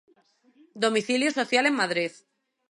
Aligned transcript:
Domicilio 0.83 1.29
social 1.39 1.65
en 1.67 1.75
Madrid. 1.81 2.11